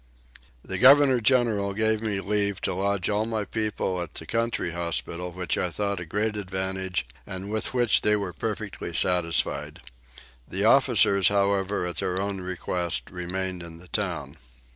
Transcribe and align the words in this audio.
The 0.65 0.79
governor 0.79 1.19
general 1.21 1.73
gave 1.75 2.01
me 2.01 2.21
leave 2.21 2.59
to 2.61 2.73
lodge 2.73 3.07
all 3.07 3.27
my 3.27 3.45
people 3.45 4.01
at 4.01 4.15
the 4.15 4.25
country 4.25 4.71
hospital 4.71 5.31
which 5.31 5.59
I 5.59 5.69
thought 5.69 5.99
a 5.99 6.07
great 6.07 6.35
advantage 6.35 7.05
and 7.27 7.51
with 7.51 7.75
which 7.75 8.01
they 8.01 8.15
were 8.15 8.33
perfectly 8.33 8.95
satisfied. 8.95 9.79
The 10.47 10.65
officers 10.65 11.27
however 11.27 11.85
at 11.85 11.97
their 11.97 12.19
own 12.19 12.41
request 12.41 13.11
remained 13.11 13.61
in 13.61 13.77
the 13.77 13.89
town. 13.89 14.37